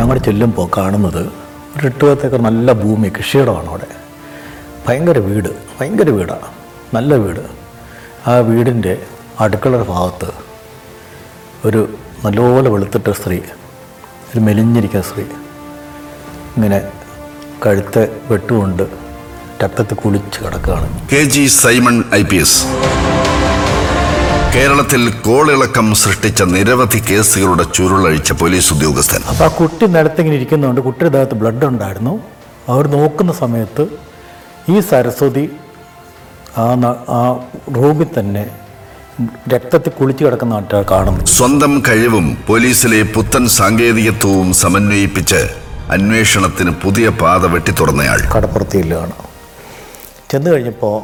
[0.00, 1.22] ഞങ്ങൾ ചെല്ലുമ്പോൾ കാണുന്നത്
[1.76, 3.88] ഒരു എട്ട് പത്തേക്കർ നല്ല ഭൂമി കൃഷിയിടമാണ് അവിടെ.
[4.84, 6.48] ഭയങ്കര വീട് ഭയങ്കര വീടാണ്
[6.96, 7.42] നല്ല വീട്.
[8.30, 8.94] ആ വീടിന്റെ
[9.44, 10.30] അടുക്കളയുടെ ഭാഗത്ത്
[11.68, 11.80] ഒരു
[12.24, 13.38] നല്ലപോലെ വെളുത്തിട്ട സ്ത്രീ
[14.30, 15.24] ഒരു മെലിഞ്ഞിരിക്കുന്ന സ്ത്രീ
[16.56, 16.80] ഇങ്ങനെ
[17.64, 18.84] കഴുത്ത് വെട്ടുകൊണ്ട്
[19.62, 20.88] രക്തത്തിൽ കുളിച്ച് കിടക്കുകയാണ്.
[21.12, 22.58] K G Simon I P S.
[24.54, 29.20] കേരളത്തിൽ കോളിളക്കം സൃഷ്ടിച്ച നിരവധി കേസുകളുടെ ചുരുളഴിച്ച പോലീസ് ഉദ്യോഗസ്ഥൻ.
[29.32, 32.14] അപ്പോൾ ആ കുട്ടി നിലത്തിങ്ങനെ ഇരിക്കുന്നതുകൊണ്ട് കുട്ടിയുടെ ദേഹത്ത് ബ്ലഡ് ഉണ്ടായിരുന്നു.
[32.72, 33.84] അവർ നോക്കുന്ന സമയത്ത്
[34.72, 35.44] ഈ സരസ്വതി
[36.62, 36.66] ആ
[37.18, 37.20] ആ
[37.78, 38.44] റൂമിൽ തന്നെ
[39.54, 41.22] രക്തത്തിൽ കുളിച്ച് കിടക്കുന്നതായിട്ടാണ് കാണുന്നു.
[41.36, 45.40] സ്വന്തം കഴിവും പോലീസിലെ പുത്തൻ സാങ്കേതികത്വവും സമന്വയിപ്പിച്ച്
[45.96, 49.14] അന്വേഷണത്തിന് പുതിയ പാത വെട്ടി വെട്ടിത്തുറന്നയാൾ കടപ്പുറത്തില്ലാണ്
[50.30, 50.96] ചെന്നു കഴിഞ്ഞപ്പോൾ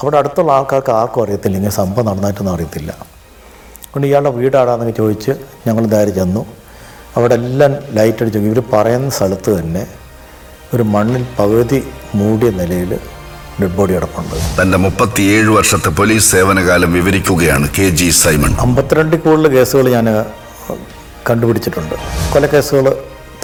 [0.00, 2.90] അവിടെ അടുത്തുള്ള ആൾക്കാർക്ക് ആർക്കും അറിയത്തില്ല ഇങ്ങനെ സംഭവം നടന്നായിട്ടൊന്നും അറിയത്തില്ല.
[3.84, 5.32] അതുകൊണ്ട് ഇയാളുടെ വീടാടാന്നൊക്കെ ചോദിച്ച്
[5.66, 6.42] ഞങ്ങൾ നേരെ ചെന്നു.
[7.16, 9.84] അവിടെ എല്ലാം ലൈറ്റ് അടിച്ചു ഇവർ പറയുന്ന സ്ഥലത്ത് തന്നെ
[10.74, 11.80] ഒരു മണ്ണിൽ പകുതി
[12.20, 12.92] മൂടിയ നിലയിൽ
[13.60, 14.34] ഡെഡ് ബോഡി കിടപ്പുണ്ട്.
[14.60, 18.52] തന്റെ മുപ്പത്തിയേഴ് വർഷത്തെ പോലീസ് സേവനകാലം വിവരിക്കുകയാണ് കെ ജി സൈമൺ.
[18.66, 20.08] അമ്പത്തിരണ്ടിൽ കൂടുതൽ കേസുകൾ ഞാൻ
[21.28, 21.96] കണ്ടുപിടിച്ചിട്ടുണ്ട്.
[22.34, 22.86] കൊലക്കേസുകൾ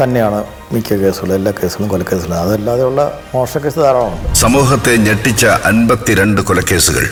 [0.03, 7.11] തന്നെയാണ് മിക്ക കേസുകളും എല്ലാ കേസുകളും കൊലക്കേസുകളും അതല്ലാതെയുള്ള മോശക്കേസ് കേസ് ധാരാളമുണ്ട് സമൂഹത്തെ ഞെട്ടിച്ച അൻപത്തിരണ്ട് കൊലക്കേസുകൾ.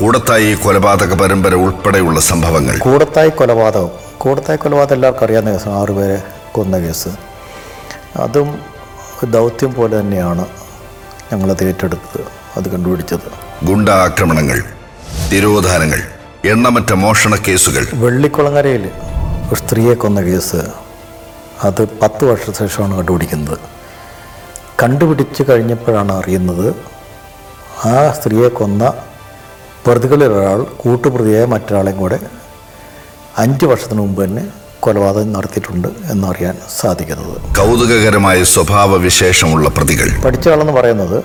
[0.00, 2.78] കൂടത്തായി കൊലപാതക പരമ്പര ഉൾപ്പെടെയുള്ള സംഭവങ്ങൾ.
[2.78, 3.90] കൂടത്തായി കൊലപാതകം.
[4.18, 5.74] കൂടത്തായി കൊലപാതകം എല്ലാവർക്കും അറിയാവുന്ന കേസാണ്.
[5.74, 7.08] ആറുപേരെ കൊന്ന കേസ്.
[8.16, 8.58] അതും
[9.30, 10.46] ദൗത്യം പോലെ തന്നെയാണ്
[11.32, 12.24] ഞങ്ങളത് ഏറ്റെടുത്തത്
[12.56, 13.28] അത് കണ്ടുപിടിച്ചത്.
[13.64, 14.62] ഗുണ്ട ആക്രമണങ്ങൾ
[15.32, 16.02] തിരോധാനങ്ങൾ
[16.44, 17.86] എണ്ണമറ്റ മോഷണ കേസുകൾ.
[17.94, 18.90] വെള്ളിക്കുളങ്ങരയിൽ
[19.48, 20.85] ഒരു സ്ത്രീയെ കൊന്ന കേസ്.
[21.64, 23.58] അത് പത്ത് വർഷത്തിന് ശേഷമാണ് കണ്ടുപിടിക്കുന്നത്.
[24.82, 26.66] കണ്ടുപിടിച്ച് കഴിഞ്ഞപ്പോഴാണ് അറിയുന്നത്
[27.92, 28.92] ആ സ്ത്രീയെ കൊന്ന
[29.86, 32.18] പ്രതികളിൽ ഒരാൾ കൂട്ടുപ്രതിയായ മറ്റൊരാളെയും കൂടെ
[33.42, 34.44] അഞ്ച് വർഷത്തിന് മുമ്പ് തന്നെ
[34.84, 37.36] കൊലപാതകം നടത്തിയിട്ടുണ്ട് എന്നറിയാൻ സാധിക്കുന്നത്.
[37.58, 40.08] കൗതുകകരമായ സ്വഭാവ വിശേഷമുള്ള പ്രതികൾ.
[40.24, 41.18] പഠിച്ച ആളെന്ന് പറയുന്നത്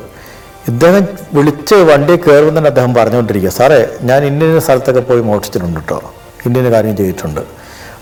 [0.72, 3.52] ഇദ്ദേഹം വിളിച്ച് വണ്ടി കയറുമ്പോൾ തന്നെ അദ്ദേഹം പറഞ്ഞുകൊണ്ടിരിക്കുക.
[3.60, 3.80] സാറേ
[4.10, 6.00] ഞാൻ ഇന്ന സ്ഥലത്തൊക്കെ പോയി മോഷ്ടിച്ചിട്ടുണ്ട് കേട്ടോ
[6.46, 7.42] ഇന്ന കാര്യം ചെയ്തിട്ടുണ്ട്.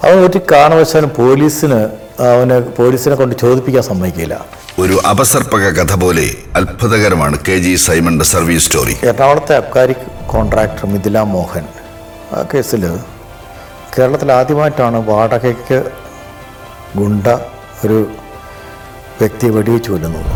[0.03, 4.45] അവൻ ഒരു കാരണവശാലും പോലീസിന് അവന് പോലീസിനെ കൊണ്ട് ചോദിപ്പിക്കാൻ സമ്മതിക്കില്ല.
[4.83, 6.25] ഒരു അപസർപ്പക കഥ പോലെ
[6.55, 8.95] അത്ഭുതകരമാണ് കെ ജി സൈമന്റെ സർവീസ് സ്റ്റോറി.
[9.03, 9.95] എറണാകുളത്തെ അബ്കാരി
[10.33, 11.65] കോൺട്രാക്ടർ മിഥില മോഹൻ.
[12.35, 12.83] ആ കേസിൽ
[13.93, 15.79] കേരളത്തിൽ ആദ്യമായിട്ടാണ് വാടകയ്ക്ക്
[16.99, 17.27] ഗുണ്ട
[17.85, 17.99] ഒരു
[19.19, 20.29] വ്യക്തിയെ വെടിവെച്ച് കൊല്ലുന്നത്.